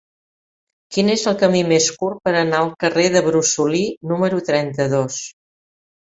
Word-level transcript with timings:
Quin 0.95 1.11
és 1.15 1.25
el 1.31 1.35
camí 1.41 1.59
més 1.71 1.89
curt 1.99 2.21
per 2.27 2.33
anar 2.39 2.61
al 2.61 2.71
carrer 2.83 3.05
del 3.15 3.23
Brosolí 3.27 3.83
número 4.13 4.41
trenta-dos? 4.49 5.19